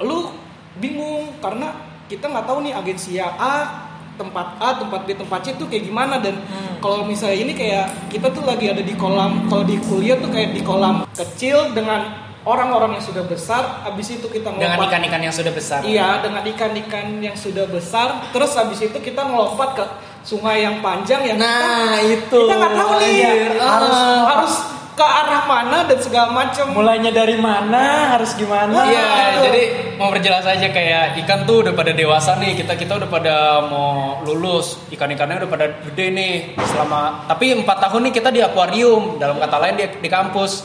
[0.00, 0.32] lu
[0.80, 1.76] bingung karena
[2.08, 3.83] kita nggak tahu nih agensi A
[4.14, 6.78] tempat A tempat B tempat C tuh kayak gimana dan Hmm.
[6.78, 10.52] kalau misalnya ini kayak kita tuh lagi ada di kolam kalau di kuliah tuh kayak
[10.52, 15.32] di kolam kecil dengan orang-orang yang sudah besar habis itu kita Dengan ngelompat ikan-ikan yang
[15.32, 15.80] sudah besar.
[15.80, 19.84] Iya, dengan ikan-ikan yang sudah besar, terus habis itu kita ngelompat ke
[20.22, 22.40] sungai yang panjang yang Nah, kita, itu.
[22.44, 24.22] kita nggak tahu nih Iya, harus ah.
[24.28, 24.54] harus
[24.94, 29.02] ke arah mana dan segala macam mulainya dari mana harus gimana Iya,
[29.34, 29.38] gitu.
[29.50, 29.62] jadi
[29.98, 33.34] mau perjelas aja kayak ikan tuh udah pada dewasa nih, kita kita udah pada
[33.66, 36.34] mau lulus, ikan-ikannya udah pada gede nih.
[36.62, 40.62] Selama tapi empat tahun nih kita di akuarium, dalam kata lain di, di kampus.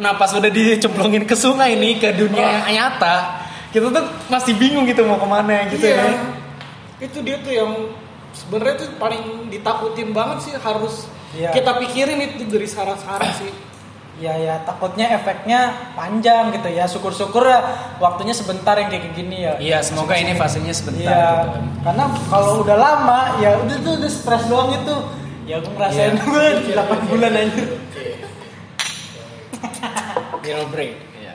[0.00, 3.44] Nah pas udah dicemplungin ke sungai nih ke dunia yang nyata,
[3.76, 6.00] kita tuh masih bingung gitu mau ke mana gitu Iya.
[6.00, 6.12] ya.
[6.96, 7.72] itu dia tuh yang
[8.32, 11.04] sebenarnya tuh paling ditakutin banget sih harus
[11.36, 11.50] Iya.
[11.52, 13.52] kita pikirin itu dari sekarang-sekarang sih
[14.16, 17.60] ya ya takutnya efeknya panjang gitu ya syukur-syukur ya
[18.00, 21.64] waktunya sebentar yang kayak gini ya Iya, semoga ini fasenya sebentar Iya, gitu kan.
[21.84, 24.96] karena kalau udah lama ya udah tuh udah stres doang itu.
[25.46, 26.24] Ya gue ngerasain Iya.
[26.24, 26.44] gue
[26.74, 27.64] 8 bulan aja.
[30.66, 30.92] Break.
[31.14, 31.34] Iya.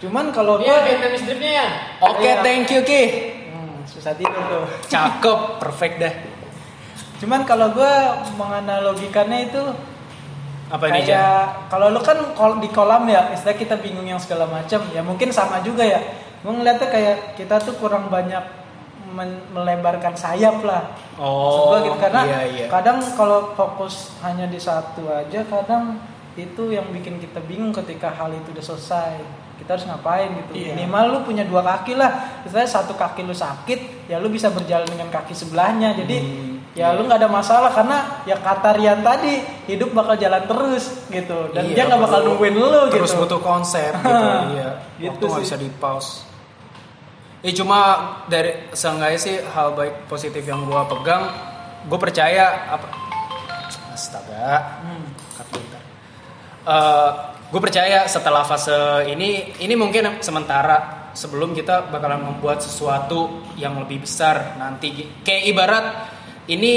[0.00, 0.96] Cuman kalau gue Iya,
[1.38, 1.66] ya.
[2.00, 2.34] Oke, Iya.
[2.40, 3.02] thank you Ki.
[3.46, 4.64] hmm, susah tidur tuh.
[4.88, 6.14] Cakep, perfect dah.
[7.24, 7.92] Cuman kalau gue
[8.34, 9.62] menganalogikannya itu
[10.66, 11.08] Apa ini Jan?
[11.08, 15.00] kayak kalau lu kan kol- di kolam ya, istilah kita bingung yang segala macam, ya
[15.00, 16.00] mungkin sama juga ya.
[16.40, 18.44] Gue ngeliatnya kayak kita tuh kurang banyak
[19.48, 20.90] melebarkan sayap lah.
[21.14, 22.66] Maksud Oh, gua gitu karena iya, iya.
[22.66, 26.02] kadang kalau fokus hanya di satu aja kadang
[26.34, 29.14] itu yang bikin kita bingung ketika hal itu udah selesai
[29.54, 30.74] kita harus ngapain gitu Iya.
[30.74, 32.10] minimal lu punya dua kaki lah
[32.42, 36.90] misalnya satu kaki lu sakit ya lu bisa berjalan dengan kaki sebelahnya jadi Hmm, ya
[36.94, 41.54] lu nggak ada masalah karena ya kata Rian tadi hidup bakal jalan terus gitu.
[41.54, 43.22] Dan Iya, dia nggak bakal nungguin lu terus gitu.
[43.26, 44.26] butuh konsep gitu.
[44.58, 46.26] Iya Gitu waktu nggak bisa di pause
[47.44, 47.80] eh cuma
[48.24, 51.28] dari seenggaknya sih hal baik positif yang gua pegang
[51.84, 52.88] gue percaya apa?
[53.92, 54.80] Astaga.
[54.80, 55.06] Hmm.
[55.36, 55.82] cut bentar
[57.54, 64.02] gue percaya setelah fase ini ini mungkin sementara sebelum kita bakalan membuat sesuatu yang lebih
[64.02, 65.06] besar nanti.
[65.22, 65.84] Kayak ibarat
[66.46, 66.72] ini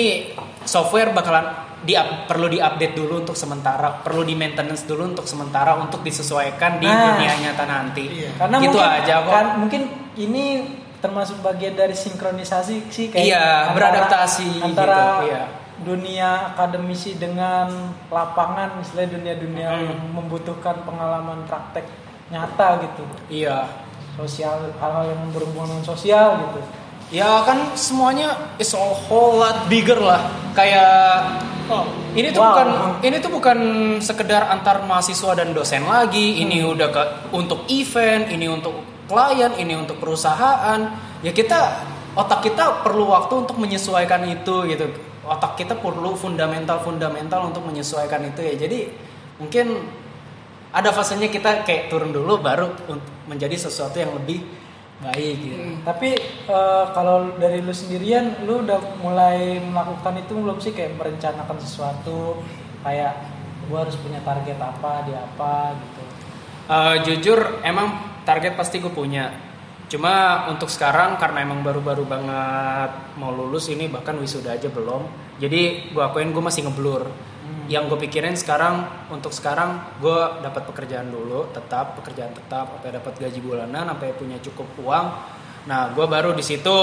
[0.64, 1.46] software bakalan
[1.78, 1.94] di
[2.26, 7.14] perlu diupdate dulu untuk sementara perlu di maintenance dulu untuk sementara untuk disesuaikan di Nah.
[7.14, 8.30] dunia nyata nanti Iya.
[8.36, 9.82] karena gitu mungkin aja kok kan mungkin
[10.18, 10.46] ini
[10.98, 15.42] termasuk bagian dari sinkronisasi sih kayak Iya, antara- beradaptasi antara gitu, iya.
[15.78, 17.70] dunia akademisi dengan
[18.10, 19.86] lapangan misalnya dunia-dunia Hmm.
[19.86, 21.86] yang membutuhkan pengalaman praktek
[22.28, 23.70] nyata gitu iya
[24.18, 26.60] sosial hal-hal yang berhubungan dengan sosial gitu
[27.08, 31.24] ya kan semuanya is a whole lot bigger lah kayak
[31.72, 31.86] oh
[32.18, 32.50] Ini tuh Wow.
[32.50, 32.68] bukan
[33.06, 33.60] ini tuh bukan
[34.02, 36.42] sekedar antar mahasiswa dan dosen lagi.
[36.42, 36.74] Ini Hmm.
[36.74, 38.74] udah ke untuk event, ini untuk
[39.06, 40.80] klien, ini untuk perusahaan.
[41.22, 41.86] Ya kita
[42.18, 44.90] otak kita perlu waktu untuk menyesuaikan itu gitu.
[45.30, 48.54] Otak kita perlu fundamental fundamental untuk menyesuaikan itu ya.
[48.66, 48.80] Jadi
[49.38, 49.78] mungkin
[50.74, 52.74] ada fasenya kita kayak turun dulu baru
[53.30, 54.42] menjadi sesuatu yang lebih
[54.98, 55.62] baik gitu.
[55.62, 55.78] Hmm.
[55.86, 56.18] tapi
[56.50, 60.74] eh, kalau dari lu sendirian lu udah mulai melakukan itu belum sih?
[60.74, 62.42] Kayak merencanakan sesuatu
[62.82, 63.14] kayak
[63.70, 66.02] gua harus punya target apa di apa gitu?
[66.68, 67.96] Eh, jujur emang
[68.28, 69.32] target pasti gue punya.
[69.88, 75.08] Cuma untuk sekarang karena emang baru-baru banget mau lulus ini bahkan wisuda aja belum.
[75.40, 77.08] Jadi gue akuin gue masih ngeblur
[77.68, 83.14] yang gue pikirin sekarang untuk sekarang gue dapat pekerjaan dulu tetap pekerjaan tetap sampai dapat
[83.20, 85.06] gaji bulanan sampai punya cukup uang.
[85.68, 86.78] Nah gue baru di situ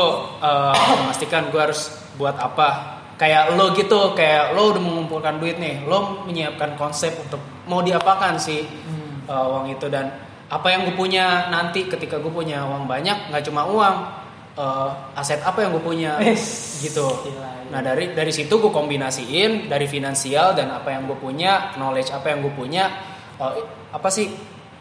[0.44, 1.88] eh, memastikan gue harus
[2.20, 3.00] buat apa.
[3.14, 7.38] Kayak lo gitu kayak lo udah mengumpulkan duit nih lo menyiapkan konsep untuk
[7.70, 8.66] mau diapakan sih
[9.30, 9.86] uh, uang itu.
[9.86, 10.10] Dan
[10.50, 14.23] apa yang gue punya nanti ketika gue punya uang banyak nggak cuma uang
[14.58, 17.06] uh, aset apa yang gue punya Wes, gitu.
[17.26, 22.10] Gila, nah dari dari situ gue kombinasiin dari finansial dan apa yang gue punya knowledge
[22.14, 22.84] apa yang gue punya
[23.38, 23.54] uh,
[23.94, 24.30] apa sih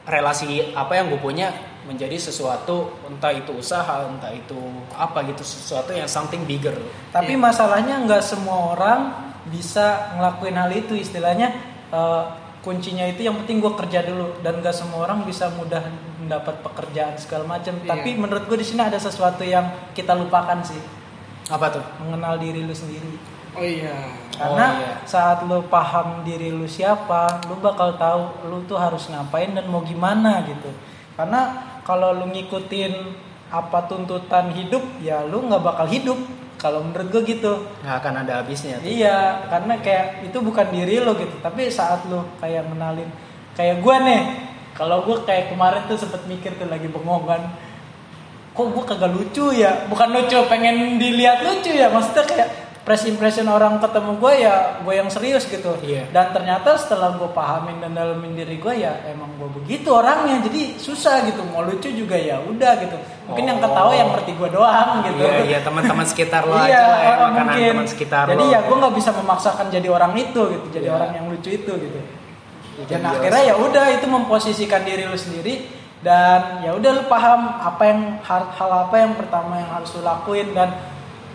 [0.04, 1.52] relasi apa yang gue punya
[1.84, 4.56] menjadi sesuatu entah itu usaha entah itu
[4.96, 6.76] apa gitu sesuatu yang something bigger.
[7.12, 9.00] Tapi masalahnya nggak semua orang
[9.52, 11.52] bisa ngelakuin hal itu istilahnya
[11.92, 12.24] eh,
[12.64, 15.84] kuncinya itu yang penting gue kerja dulu dan nggak semua orang bisa mudah
[16.18, 17.76] mendapat pekerjaan segala macam.
[17.84, 17.92] Iya.
[17.92, 20.80] Tapi menurut gue di sini ada sesuatu yang kita lupakan sih
[21.52, 23.20] apa tuh mengenal diri lu sendiri.
[23.54, 24.94] oh iya Karena Oh, iya.
[25.06, 29.84] saat lu paham diri lu siapa, lu bakal tahu lu tuh harus ngapain dan mau
[29.84, 30.72] gimana gitu.
[31.14, 32.94] Karena kalau lu ngikutin
[33.54, 36.18] apa tuntutan hidup, ya lu nggak bakal hidup.
[36.64, 37.68] Kalau menurut gue gitu.
[37.84, 38.88] nggak akan ada habisnya tuh.
[38.88, 41.36] Iya, karena kayak itu bukan diri lo gitu.
[41.44, 43.12] Tapi saat lo kayak menalin,
[43.60, 44.22] kayak gue nih,
[44.72, 47.52] kalau gue kayak kemarin tuh sempet mikir tuh lagi bengong kan,
[48.56, 49.84] kok gue kagak lucu ya?
[49.92, 51.92] Bukan lucu, pengen dilihat lucu ya.
[51.92, 52.50] Maksudnya kayak
[52.84, 55.72] press impression orang ketemu gue ya gue yang serius gitu.
[55.80, 56.12] Iya.
[56.12, 60.44] Dan ternyata setelah gue pahamin dan dalemin diri gue ya emang gue begitu orangnya.
[60.44, 61.48] Jadi susah gitu.
[61.48, 63.00] Mau lucu juga ya udah gitu.
[63.24, 63.64] Mungkin yang Oh.
[63.64, 65.24] ketawa yang ngerti gue doang gitu.
[65.24, 67.72] Iya, iya teman-teman sekitar lo iya, aja lah ya, makanan mungkin.
[67.72, 68.52] teman sekitar Jadi lo.
[68.52, 70.94] ya gue nggak bisa memaksakan jadi orang itu gitu, jadi Iya.
[70.94, 72.00] orang yang lucu itu gitu.
[72.90, 75.70] dan akhirnya ya udah itu memposisikan diri lu sendiri
[76.02, 80.02] dan ya udah lu paham apa yang hal, hal apa yang pertama yang harus lu
[80.02, 80.74] lakuin dan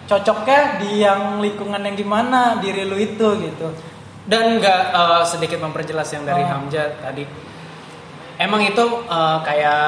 [0.09, 3.69] cocoknya di yang lingkungan yang gimana diri lu itu gitu
[4.25, 6.49] Dan nggak eh, sedikit memperjelas yang dari Oh.
[6.51, 7.25] Hamzah tadi.
[8.37, 9.85] Emang itu eh, kayak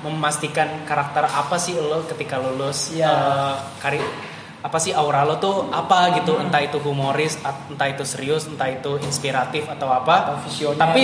[0.00, 3.06] memastikan karakter apa sih lo ketika lulus Iya.
[3.06, 3.98] eh, kari
[4.60, 9.00] apa sih aura lo tuh apa gitu entah itu humoris entah itu serius entah itu
[9.00, 10.76] inspiratif atau apa Atau visioner.
[10.76, 11.02] tapi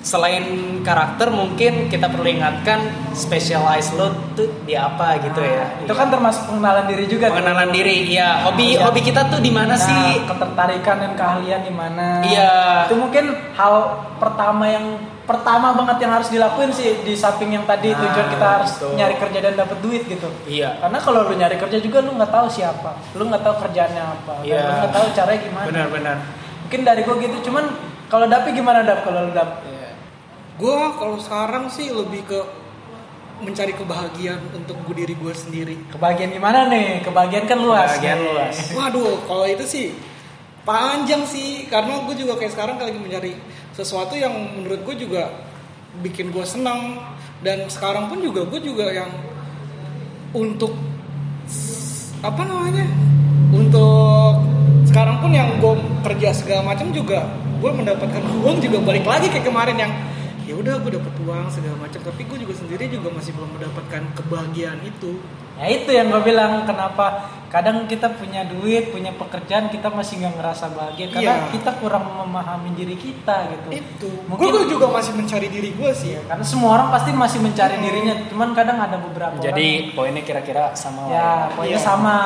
[0.00, 0.44] selain
[0.80, 2.80] karakter mungkin kita perlu ingatkan
[3.12, 5.76] specialize lo tuh di apa gitu ya.
[5.78, 7.36] Itu kan termasuk pengenalan diri juga tuh.
[7.36, 8.88] pengenalan diri ya hobi Iya.
[8.88, 10.24] hobi kita tuh di mana Nah, sih?
[10.24, 12.06] ketertarikan dan keahlian di mana.
[12.22, 12.52] Iya.
[12.88, 13.74] itu mungkin hal
[14.16, 14.86] pertama yang
[15.22, 18.96] pertama banget yang harus dilakuin sih di samping yang tadi Nah, tujuan kita harus betul.
[18.96, 20.28] nyari kerja dan dapat duit gitu.
[20.44, 20.80] Iya.
[20.80, 22.90] Karena kalau lu nyari kerja juga lu nggak tahu siapa.
[23.14, 24.34] Lu nggak tahu kerjaannya apa.
[24.40, 24.60] Dan Iya.
[24.64, 25.66] lu nggak tahu caranya gimana.
[25.68, 26.16] Benar-benar
[26.62, 27.36] mungkin dari gua gitu.
[27.46, 27.64] Cuman
[28.06, 29.04] kalau dapi gimana dap?
[29.04, 29.62] Kalau lu dap
[30.60, 32.40] gue kalau sekarang sih lebih ke
[33.40, 35.76] mencari kebahagiaan untuk gue diri gue sendiri.
[35.88, 37.00] Kebahagiaan gimana nih?
[37.00, 38.28] Kebahagiaan kan luas Kebahagiaan nih.
[38.28, 38.56] luas.
[38.76, 39.86] Waduh, kalau itu sih
[40.68, 43.32] panjang sih, karena gue juga kayak sekarang lagi mencari
[43.72, 45.32] sesuatu yang menurut gue juga
[46.04, 47.00] bikin gue senang.
[47.40, 49.08] Dan sekarang pun juga gue juga yang
[50.36, 50.76] untuk
[52.20, 52.84] apa namanya?
[53.56, 54.44] Untuk
[54.84, 57.24] sekarang pun yang gue kerja segala macam juga
[57.60, 59.92] gue mendapatkan uang juga balik lagi kayak kemarin yang
[60.50, 64.02] ya udah gue dapet uang segala macam tapi gue juga sendiri juga masih belum mendapatkan
[64.14, 65.14] kebahagiaan itu
[65.54, 70.34] Ya itu yang gue bilang kenapa kadang kita punya duit, punya pekerjaan kita masih nggak
[70.34, 71.52] ngerasa bahagia karena Iya.
[71.52, 73.68] kita kurang memahami diri kita gitu.
[73.70, 77.38] itu Mungkin- gue juga masih mencari diri gue sih Iya, karena semua orang pasti masih
[77.38, 81.48] mencari dirinya, cuman kadang ada beberapa jadi poinnya kira-kira sama orang, lah ya ya.
[81.52, 81.84] pokoknya Iya.
[81.84, 82.16] sama.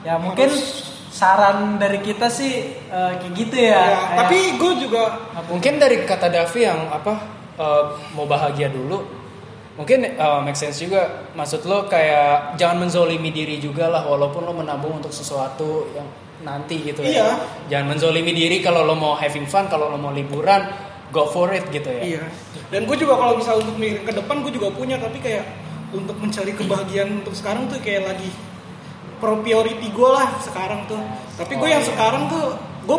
[0.00, 0.48] Ya mungkin
[1.10, 3.68] saran dari kita sih eh, kayak gitu ya.
[3.68, 5.02] Ya, Kayak- tapi gue juga
[5.44, 7.82] mungkin dari kata Davi yang apa eh,
[8.14, 9.02] mau bahagia dulu.
[9.78, 11.28] Mungkin eh, make sense juga.
[11.34, 16.06] Maksud lo kayak jangan menzolimi diri juga lah walaupun lo menabung untuk sesuatu yang
[16.38, 17.10] nanti gitu ya.
[17.10, 17.28] Iya.
[17.66, 20.70] jangan menzolimi diri kalau lo mau having fun kalau lo mau liburan
[21.10, 22.02] go for it gitu ya.
[22.14, 22.22] Iya.
[22.70, 25.42] Dan gue juga kalau bisa untuk mikir ke depan gue juga punya tapi kayak
[25.90, 28.30] untuk mencari kebahagiaan untuk sekarang tuh kayak lagi
[29.18, 31.00] priority gue lah sekarang tuh.
[31.34, 31.90] Tapi gue Oh, yang iya.
[31.90, 32.44] sekarang tuh
[32.86, 32.98] gue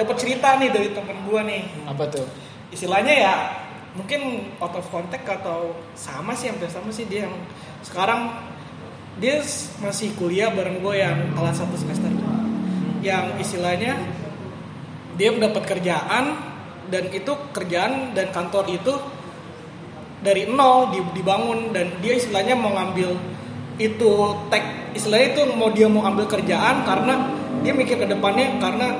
[0.00, 1.62] dapat cerita nih dari temen gue nih.
[1.84, 2.24] Apa tuh?
[2.72, 3.34] Istilahnya ya
[3.98, 7.34] mungkin out of contact atau sama sih hampir sama sih dia yang
[7.82, 8.30] sekarang
[9.18, 9.42] dia
[9.82, 12.08] masih kuliah bareng gue yang kelas satu semester
[13.00, 13.98] yang istilahnya
[15.18, 16.38] dia mendapat kerjaan
[16.88, 18.94] dan itu kerjaan dan kantor itu
[20.20, 23.16] dari nol di- dibangun dan dia istilahnya mau ngambil
[23.80, 24.12] itu
[24.52, 27.14] tag istilahnya itu mau dia mau ambil kerjaan karena
[27.64, 28.92] dia mikir ke depannya karena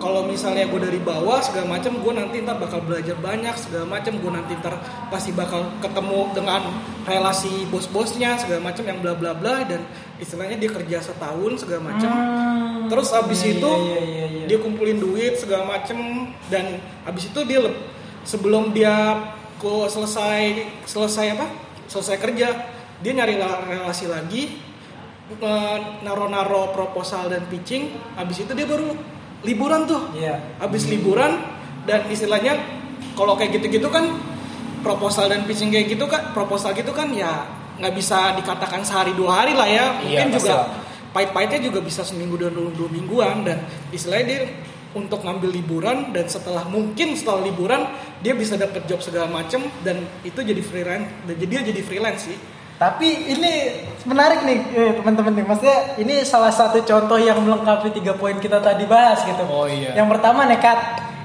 [0.00, 4.16] kalau misalnya gue dari bawah segala macam gue nanti ntar bakal belajar banyak segala macam
[4.16, 4.80] gue nanti ntar
[5.12, 6.62] pasti bakal ketemu dengan
[7.04, 9.84] relasi bos-bosnya segala macam yang bla bla bla dan
[10.16, 14.44] istilahnya dia kerja setahun segala macam Hmm, terus abis iya, itu iya, iya, iya.
[14.48, 17.60] dia kumpulin duit segala macem dan abis itu dia
[18.24, 19.20] sebelum dia
[19.60, 21.46] ko selesai selesai apa?
[21.92, 22.48] Selesai kerja
[23.04, 24.56] dia nyari la- relasi lagi
[26.02, 27.94] naro-naro proposal dan pitching.
[28.18, 28.96] Abis itu dia baru
[29.46, 30.12] liburan tuh.
[30.16, 30.60] Iya.
[30.60, 31.40] habis liburan
[31.88, 32.60] dan istilahnya
[33.16, 34.12] kalau kayak gitu-gitu kan
[34.84, 37.44] proposal dan pitching kayak gitu kan proposal gitu kan ya
[37.80, 39.86] nggak bisa dikatakan sehari dua hari lah ya.
[40.04, 40.56] Iya, mungkin pasti juga
[41.10, 44.40] pahit-pahitnya juga bisa seminggu dan dua, dua mingguan dan istilahnya dia
[44.90, 47.86] untuk ngambil liburan dan setelah mungkin setelah liburan
[48.20, 52.26] dia bisa dapat job segala macem dan itu jadi freelance dan jadi dia jadi freelance
[52.26, 52.38] sih
[52.80, 53.52] Tapi ini
[54.08, 55.44] menarik nih eh, teman-teman nih.
[55.44, 59.44] Maksudnya ini salah satu contoh yang melengkapi tiga poin kita tadi bahas gitu.
[59.44, 59.92] Oh, iya.
[59.92, 60.78] Yang pertama nekat.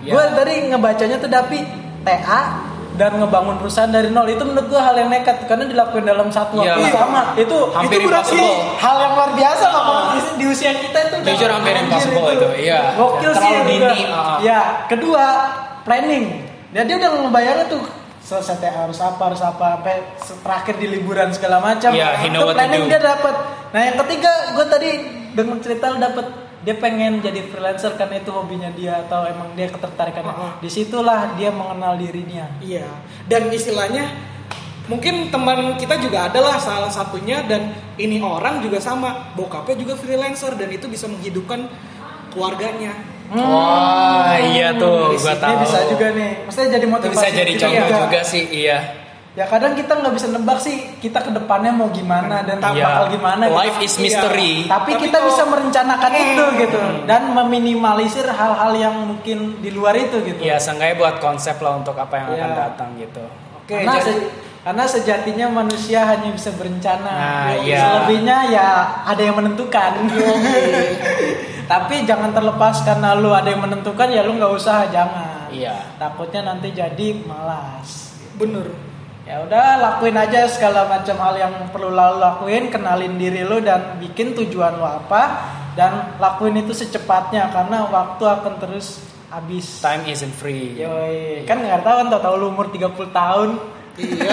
[0.04, 0.12] Iya.
[0.12, 1.64] Gue tadi ngebacanya tuh tapi
[2.04, 2.42] TA
[2.96, 6.60] dan ngebangun perusahaan dari nol itu menurut gue hal yang nekat karena dilakukan dalam satu
[6.60, 7.22] Iya, waktu yang sama.
[7.40, 8.40] Itu Hampir itu berarti
[8.76, 10.04] hal yang luar biasa loh Bang.
[10.12, 11.16] di, di usia kita itu.
[11.24, 12.92] Jujur hampir impossible itu, iya.
[13.00, 13.90] Gokil sih Terlalu juga.
[13.96, 14.38] dini, ah.
[14.44, 14.60] Ya,
[14.92, 15.26] kedua
[15.84, 16.26] planning.
[16.76, 17.84] Dan dia udah ngebayarnya tuh
[18.26, 19.96] selesai TA harus apa harus apa sampai
[20.42, 21.94] terakhir di liburan segala macam.
[21.94, 22.92] Iya, he know Itu what to planning do.
[22.92, 23.36] dia dapat.
[23.70, 24.90] Nah yang ketiga gue tadi
[25.38, 26.26] dengan cerita lu dapat
[26.66, 30.34] dia pengen jadi freelancer karena itu hobinya dia atau emang dia ketertarikannya.
[30.34, 30.52] Heeh.
[30.66, 32.50] Di situlah dia mengenal dirinya.
[32.58, 32.90] Iya,
[33.30, 34.10] dan istilahnya
[34.90, 37.70] mungkin teman kita juga adalah salah satunya dan
[38.02, 41.70] ini orang juga sama, bokapnya juga freelancer dan itu bisa menghidupkan
[42.34, 43.15] keluarganya.
[43.28, 45.58] Wah, iya tuh, sini tahu.
[45.60, 46.32] bisa juga nih.
[46.44, 47.16] Maksudnya jadi motivasi.
[47.16, 47.98] bisa jadi kita contoh juga.
[48.04, 48.78] juga sih, iya.
[49.34, 52.88] ya kadang kita nggak bisa nebak sih kita ke depannya mau gimana dan Iya.
[52.88, 53.58] bakal gimana gitu.
[53.58, 54.54] Life is mystery.
[54.64, 59.92] tapi, Tapi kita kalau- bisa merencanakan itu gitu dan meminimalisir hal-hal yang mungkin di luar
[59.94, 62.56] itu gitu Ya, seenggaknya buat konsep lah untuk apa yang akan Iya.
[62.56, 63.24] datang gitu.
[63.58, 64.28] Oke, karena, jadi se-
[64.62, 67.80] karena sejatinya manusia hanya bisa berencana Nah, iya.
[67.82, 68.68] selebihnya ya
[69.04, 69.92] ada yang menentukan
[71.96, 75.96] tapi jangan terlepas karena lu ada yang menentukan ya lu nggak usah jangan Iya.
[75.96, 78.68] takutnya nanti jadi malas bener
[79.24, 83.96] ya udah lakuin aja segala macam hal yang perlu lo lakuin kenalin diri lo dan
[83.96, 85.24] bikin tujuan lo apa
[85.80, 89.00] dan lakuin itu secepatnya karena waktu akan terus
[89.32, 90.76] habis time isn't free.
[90.76, 91.48] Yoi.
[91.48, 93.50] kan nggak tahu kan tau lu umur 30 tahun
[93.98, 94.32] iya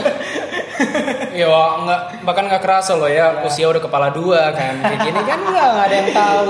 [1.33, 4.83] Iya, nggak bahkan nggak kerasa loh ya usia udah kepala dua kan.
[4.83, 6.42] Kayak gini kan nggak ada yang tahu.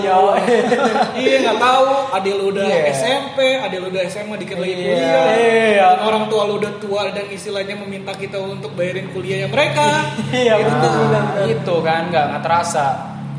[1.14, 2.82] iya nggak tahu adil lu udah Iya.
[2.90, 4.82] SMP adil lu udah SMA dikit lagi Iya.
[4.82, 5.88] kuliah Iya.
[6.02, 9.86] Orang tua lu udah tua dan istilahnya meminta kita untuk bayarin kuliahnya mereka
[10.32, 11.44] iya betul betul.
[11.46, 12.86] Itu kan nggak nggak terasa.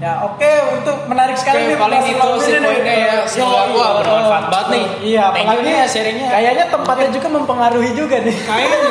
[0.04, 3.14] Ya oke untuk menarik sekali Oke, nih paling itu sih poinnya ya.
[3.24, 3.72] Semoga Yoi.
[3.72, 4.86] wah bermanfaat banget nih.
[5.06, 6.28] iya apalagi nih ya sharingnya.
[6.30, 8.80] kayaknya tempatnya juga mempengaruhi juga nih kayaknya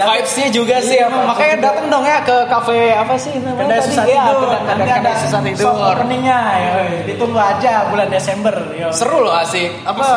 [0.00, 0.96] Vibes-nya juga sih.
[0.96, 1.66] Iya, Makanya juga.
[1.68, 3.86] datang dong ya ke cafe apa sih namanya Kedai tadi?
[3.86, 5.64] susah Iya, tidur, nanti ada susah tidur.
[5.68, 6.88] soft openingnya, yoi.
[7.04, 8.54] ditunggu aja bulan Desember.
[8.72, 8.88] yoi.
[8.90, 9.68] Seru loh asik.
[9.84, 10.08] Apa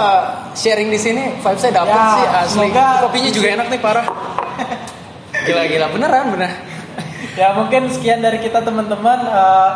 [0.53, 2.51] sharing di sini vibes-nya dapet Ya, sih asli.
[2.63, 4.05] semoga- Kopinya juga enak nih parah.
[5.45, 6.51] Gila gila beneran bener.
[7.33, 9.19] Ya mungkin sekian dari kita teman-teman.
[9.19, 9.69] Eh,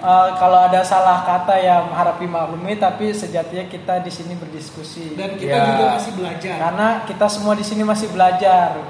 [0.00, 5.12] eh, kalau ada salah kata ya harap dimaklumi, tapi sejatinya kita di sini berdiskusi.
[5.14, 5.64] dan kita Ya.
[5.66, 8.80] juga masih belajar Karena kita semua di sini masih belajar.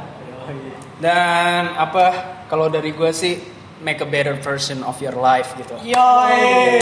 [0.98, 2.12] Dan apa
[2.46, 3.40] kalau dari gue sih
[3.80, 5.72] make a better version of your life gitu.
[5.80, 6.78] Yoi.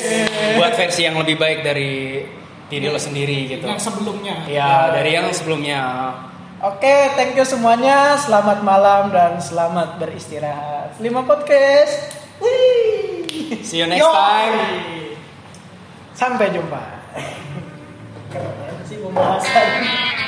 [0.58, 2.22] Buat versi yang lebih baik dari
[2.66, 3.64] diri lo sendiri gitu.
[3.64, 5.80] yang sebelumnya Ya dari yang sebelumnya.
[6.58, 8.18] Oke, thank you semuanya.
[8.18, 10.98] Selamat malam dan selamat beristirahat.
[10.98, 12.18] Lima podcast.
[12.42, 13.17] Wih.
[13.62, 14.12] See you next Yoi.
[14.12, 14.56] time.
[16.16, 16.82] Sampai jumpa.
[18.28, 20.27] Keren sih pembahasan.